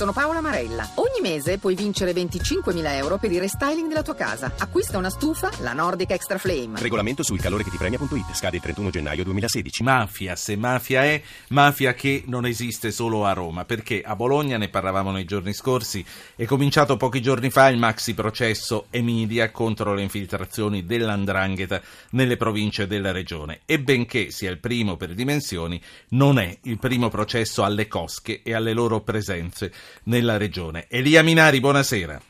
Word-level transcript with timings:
Sono 0.00 0.14
Paola 0.14 0.40
Marella. 0.40 0.88
Ogni 0.94 1.20
mese 1.20 1.58
puoi 1.58 1.74
vincere 1.74 2.12
25.000 2.12 2.94
euro 2.94 3.18
per 3.18 3.30
il 3.32 3.38
restyling 3.38 3.86
della 3.86 4.00
tua 4.00 4.14
casa. 4.14 4.50
Acquista 4.56 4.96
una 4.96 5.10
stufa, 5.10 5.50
la 5.58 5.74
Nordic 5.74 6.12
Extra 6.12 6.38
Flame. 6.38 6.80
Regolamento 6.80 7.22
sul 7.22 7.38
calore 7.38 7.64
che 7.64 7.68
ti 7.68 7.76
premia.it. 7.76 8.32
Scade 8.32 8.56
il 8.56 8.62
31 8.62 8.88
gennaio 8.88 9.24
2016. 9.24 9.82
Mafia, 9.82 10.36
se 10.36 10.56
mafia 10.56 11.04
è, 11.04 11.20
mafia 11.48 11.92
che 11.92 12.22
non 12.28 12.46
esiste 12.46 12.92
solo 12.92 13.26
a 13.26 13.34
Roma, 13.34 13.66
perché 13.66 14.00
a 14.00 14.16
Bologna, 14.16 14.56
ne 14.56 14.70
parlavamo 14.70 15.10
nei 15.10 15.26
giorni 15.26 15.52
scorsi, 15.52 16.02
è 16.34 16.46
cominciato 16.46 16.96
pochi 16.96 17.20
giorni 17.20 17.50
fa 17.50 17.68
il 17.68 17.76
maxi 17.76 18.14
processo 18.14 18.86
Emilia 18.88 19.50
contro 19.50 19.92
le 19.92 20.00
infiltrazioni 20.00 20.86
dell'andrangheta 20.86 21.78
nelle 22.12 22.38
province 22.38 22.86
della 22.86 23.12
regione. 23.12 23.60
E 23.66 23.78
benché 23.78 24.30
sia 24.30 24.50
il 24.50 24.60
primo 24.60 24.96
per 24.96 25.12
dimensioni, 25.12 25.78
non 26.12 26.38
è 26.38 26.56
il 26.62 26.78
primo 26.78 27.10
processo 27.10 27.64
alle 27.64 27.86
cosche 27.86 28.40
e 28.42 28.54
alle 28.54 28.72
loro 28.72 29.02
presenze 29.02 29.70
nella 30.04 30.36
regione. 30.36 30.86
Elia 30.88 31.22
Minari, 31.22 31.60
buonasera. 31.60 32.29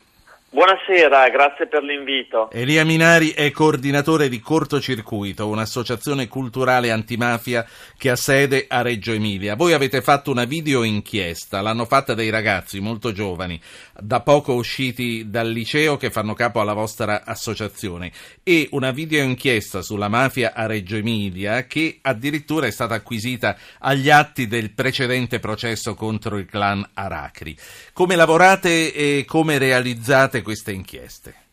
Buonasera, 0.53 1.29
grazie 1.29 1.65
per 1.67 1.81
l'invito. 1.81 2.51
Elia 2.51 2.83
Minari 2.83 3.29
è 3.29 3.51
coordinatore 3.51 4.27
di 4.27 4.41
Cortocircuito, 4.41 5.47
un'associazione 5.47 6.27
culturale 6.27 6.91
antimafia 6.91 7.65
che 7.97 8.09
ha 8.09 8.17
sede 8.17 8.65
a 8.67 8.81
Reggio 8.81 9.13
Emilia. 9.13 9.55
Voi 9.55 9.71
avete 9.71 10.01
fatto 10.01 10.29
una 10.29 10.43
video 10.43 10.83
inchiesta, 10.83 11.61
l'hanno 11.61 11.85
fatta 11.85 12.13
dei 12.13 12.29
ragazzi 12.29 12.81
molto 12.81 13.13
giovani, 13.13 13.57
da 13.97 14.19
poco 14.19 14.51
usciti 14.55 15.29
dal 15.29 15.49
liceo 15.49 15.95
che 15.95 16.11
fanno 16.11 16.33
capo 16.33 16.59
alla 16.59 16.73
vostra 16.73 17.23
associazione 17.23 18.11
e 18.43 18.67
una 18.71 18.91
video 18.91 19.23
inchiesta 19.23 19.81
sulla 19.81 20.09
mafia 20.09 20.51
a 20.53 20.65
Reggio 20.65 20.97
Emilia 20.97 21.65
che 21.65 21.99
addirittura 22.01 22.67
è 22.67 22.71
stata 22.71 22.95
acquisita 22.95 23.55
agli 23.79 24.09
atti 24.09 24.47
del 24.47 24.73
precedente 24.73 25.39
processo 25.39 25.95
contro 25.95 26.37
il 26.37 26.45
clan 26.45 26.85
Aracri. 26.93 27.55
Come 27.93 28.17
lavorate 28.17 28.93
e 28.93 29.23
come 29.25 29.57
realizzate 29.57 30.39
queste 30.41 30.71
inchieste? 30.71 31.49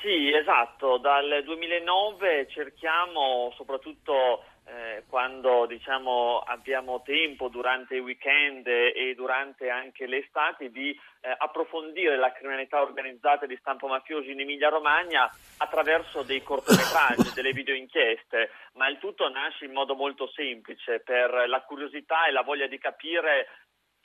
Sì, 0.00 0.32
esatto, 0.32 0.98
dal 0.98 1.42
2009 1.44 2.46
cerchiamo 2.48 3.52
soprattutto 3.56 4.44
eh, 4.68 5.04
quando 5.08 5.66
diciamo, 5.66 6.38
abbiamo 6.38 7.02
tempo 7.02 7.48
durante 7.48 7.96
i 7.96 8.00
weekend 8.00 8.66
e 8.66 9.14
durante 9.16 9.70
anche 9.70 10.06
le 10.06 10.18
estati 10.18 10.70
di 10.70 10.90
eh, 10.90 11.34
approfondire 11.36 12.16
la 12.16 12.32
criminalità 12.32 12.82
organizzata 12.82 13.46
di 13.46 13.56
stampo 13.56 13.86
mafioso 13.88 14.30
in 14.30 14.40
Emilia 14.40 14.68
Romagna 14.68 15.28
attraverso 15.56 16.22
dei 16.22 16.42
cortometraggi, 16.42 17.32
delle 17.34 17.52
videoinchieste, 17.52 18.50
ma 18.74 18.88
il 18.88 18.98
tutto 18.98 19.28
nasce 19.30 19.64
in 19.64 19.72
modo 19.72 19.94
molto 19.94 20.28
semplice 20.28 21.00
per 21.00 21.48
la 21.48 21.62
curiosità 21.62 22.26
e 22.26 22.32
la 22.32 22.42
voglia 22.42 22.66
di 22.66 22.78
capire 22.78 23.46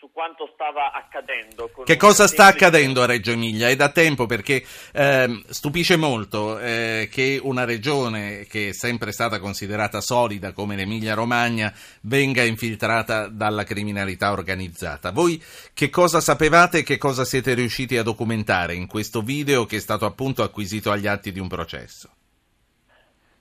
su 0.03 0.11
quanto 0.11 0.49
stava 0.53 0.91
accadendo. 0.91 1.71
Che 1.85 1.95
cosa 1.95 2.27
sta 2.27 2.47
accadendo 2.47 3.01
a 3.01 3.05
Reggio 3.05 3.31
Emilia? 3.31 3.69
È 3.69 3.75
da 3.77 3.87
tempo 3.87 4.25
perché 4.25 4.61
eh, 4.91 5.43
stupisce 5.47 5.95
molto 5.95 6.59
eh, 6.59 7.07
che 7.09 7.39
una 7.41 7.63
regione 7.63 8.45
che 8.47 8.69
è 8.69 8.71
sempre 8.73 9.13
stata 9.13 9.39
considerata 9.39 10.01
solida 10.01 10.51
come 10.51 10.75
l'Emilia 10.75 11.13
Romagna 11.13 11.71
venga 12.01 12.43
infiltrata 12.43 13.29
dalla 13.29 13.63
criminalità 13.63 14.33
organizzata. 14.33 15.11
Voi 15.11 15.41
che 15.73 15.89
cosa 15.89 16.19
sapevate 16.19 16.79
e 16.79 16.83
che 16.83 16.97
cosa 16.97 17.23
siete 17.23 17.53
riusciti 17.53 17.95
a 17.95 18.03
documentare 18.03 18.73
in 18.73 18.87
questo 18.87 19.21
video 19.21 19.65
che 19.65 19.77
è 19.77 19.79
stato 19.79 20.05
appunto 20.05 20.43
acquisito 20.43 20.91
agli 20.91 21.07
atti 21.07 21.31
di 21.31 21.39
un 21.39 21.47
processo? 21.47 22.09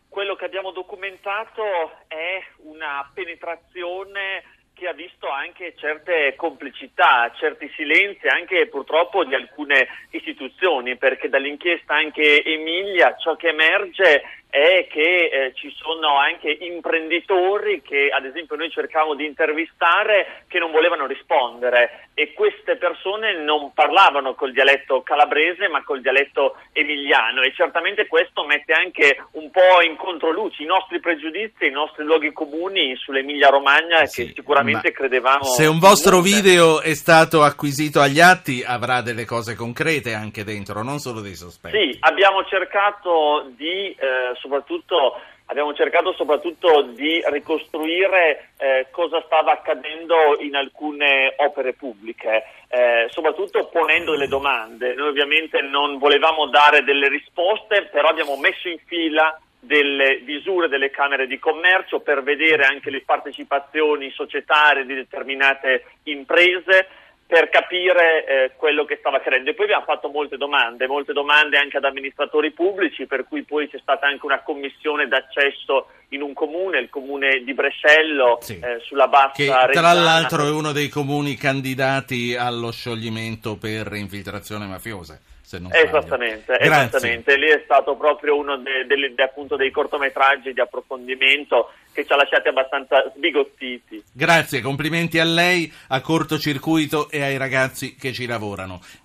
Quello 0.08 0.36
che 0.36 0.44
abbiamo 0.44 0.70
documentato 0.70 1.62
è 2.06 2.38
una 2.58 3.10
penetrazione 3.12 4.44
che 4.74 4.88
ha 4.88 4.92
visto 4.92 5.28
anche 5.28 5.74
certe 5.76 6.34
complicità, 6.36 7.30
certi 7.38 7.70
silenzi 7.76 8.26
anche 8.26 8.66
purtroppo 8.68 9.24
di 9.24 9.34
alcune 9.34 9.86
istituzioni, 10.10 10.96
perché 10.96 11.28
dall'inchiesta 11.28 11.94
anche 11.94 12.42
Emilia 12.42 13.14
ciò 13.16 13.36
che 13.36 13.48
emerge 13.48 14.22
è 14.52 14.86
che 14.90 15.30
eh, 15.32 15.52
ci 15.54 15.74
sono 15.78 16.18
anche 16.18 16.50
imprenditori 16.50 17.80
che 17.80 18.10
ad 18.14 18.26
esempio 18.26 18.54
noi 18.54 18.70
cercavamo 18.70 19.14
di 19.14 19.24
intervistare 19.24 20.44
che 20.46 20.58
non 20.58 20.70
volevano 20.70 21.06
rispondere 21.06 22.08
e 22.12 22.34
queste 22.34 22.76
persone 22.76 23.42
non 23.42 23.72
parlavano 23.72 24.34
col 24.34 24.52
dialetto 24.52 25.00
calabrese 25.00 25.68
ma 25.68 25.82
col 25.82 26.02
dialetto 26.02 26.56
emiliano 26.72 27.40
e 27.40 27.54
certamente 27.54 28.06
questo 28.06 28.44
mette 28.44 28.74
anche 28.74 29.24
un 29.32 29.50
po' 29.50 29.80
in 29.82 29.96
controluce 29.96 30.62
i 30.62 30.66
nostri 30.66 31.00
pregiudizi, 31.00 31.68
i 31.68 31.70
nostri 31.70 32.04
luoghi 32.04 32.30
comuni 32.34 32.94
sull'Emilia 32.96 33.48
Romagna 33.48 34.04
sì, 34.04 34.26
che 34.26 34.32
sicuramente 34.34 34.92
credevamo. 34.92 35.44
Se 35.44 35.64
un 35.64 35.78
vostro 35.78 36.20
video 36.20 36.82
è 36.82 36.92
stato 36.92 37.42
acquisito 37.42 38.00
agli 38.00 38.20
atti 38.20 38.62
avrà 38.62 39.00
delle 39.00 39.24
cose 39.24 39.54
concrete 39.54 40.12
anche 40.12 40.44
dentro, 40.44 40.82
non 40.82 40.98
solo 40.98 41.22
dei 41.22 41.36
sospetti. 41.36 41.78
Sì, 41.78 41.96
abbiamo 42.00 42.44
cercato 42.44 43.50
di 43.56 43.96
eh, 43.98 44.40
soprattutto 44.42 45.20
abbiamo 45.46 45.72
cercato 45.74 46.12
soprattutto 46.14 46.82
di 46.82 47.22
ricostruire 47.26 48.50
eh, 48.58 48.88
cosa 48.90 49.22
stava 49.26 49.52
accadendo 49.52 50.36
in 50.40 50.56
alcune 50.56 51.34
opere 51.36 51.74
pubbliche, 51.74 52.44
eh, 52.68 53.06
soprattutto 53.10 53.66
ponendo 53.66 54.12
delle 54.12 54.28
domande. 54.28 54.94
Noi 54.94 55.08
ovviamente 55.08 55.60
non 55.60 55.98
volevamo 55.98 56.46
dare 56.46 56.82
delle 56.82 57.08
risposte, 57.08 57.88
però 57.92 58.08
abbiamo 58.08 58.36
messo 58.36 58.68
in 58.68 58.78
fila 58.86 59.38
delle 59.60 60.20
misure 60.24 60.66
delle 60.66 60.90
camere 60.90 61.28
di 61.28 61.38
commercio 61.38 62.00
per 62.00 62.24
vedere 62.24 62.64
anche 62.64 62.90
le 62.90 63.02
partecipazioni 63.02 64.10
societarie 64.10 64.84
di 64.84 64.94
determinate 64.94 65.84
imprese 66.04 66.88
per 67.32 67.48
capire 67.48 68.26
eh, 68.26 68.50
quello 68.58 68.84
che 68.84 68.98
stava 69.00 69.16
accadendo. 69.16 69.48
E 69.48 69.54
poi 69.54 69.64
abbiamo 69.64 69.86
fatto 69.86 70.10
molte 70.10 70.36
domande, 70.36 70.86
molte 70.86 71.14
domande 71.14 71.56
anche 71.56 71.78
ad 71.78 71.84
amministratori 71.84 72.50
pubblici, 72.50 73.06
per 73.06 73.24
cui 73.26 73.42
poi 73.42 73.70
c'è 73.70 73.78
stata 73.80 74.06
anche 74.06 74.26
una 74.26 74.42
commissione 74.42 75.08
d'accesso 75.08 75.86
in 76.08 76.20
un 76.20 76.34
comune, 76.34 76.78
il 76.78 76.90
comune 76.90 77.42
di 77.42 77.54
Brescello, 77.54 78.36
sì. 78.42 78.58
eh, 78.62 78.80
sulla 78.84 79.08
bassa 79.08 79.32
Che 79.32 79.46
tra 79.46 79.64
Reggiana. 79.64 79.94
l'altro 79.94 80.44
è 80.44 80.50
uno 80.50 80.72
dei 80.72 80.90
comuni 80.90 81.34
candidati 81.36 82.36
allo 82.36 82.70
scioglimento 82.70 83.56
per 83.56 83.90
infiltrazione 83.94 84.66
mafiosa. 84.66 85.18
Esattamente, 85.56 86.58
esattamente, 86.58 87.36
lì 87.36 87.48
è 87.48 87.60
stato 87.64 87.96
proprio 87.96 88.36
uno 88.36 88.56
de, 88.56 88.86
de, 88.86 89.14
de, 89.14 89.22
appunto, 89.22 89.56
dei 89.56 89.70
cortometraggi 89.70 90.52
di 90.52 90.60
approfondimento 90.60 91.70
che 91.92 92.06
ci 92.06 92.12
ha 92.12 92.16
lasciati 92.16 92.48
abbastanza 92.48 93.10
sbigottiti. 93.14 94.02
Grazie, 94.12 94.60
complimenti 94.60 95.18
a 95.18 95.24
lei, 95.24 95.70
a 95.88 96.00
cortocircuito 96.00 97.10
e 97.10 97.22
ai 97.22 97.36
ragazzi 97.36 97.94
che 97.96 98.12
ci 98.12 98.26
lavorano. 98.26 98.80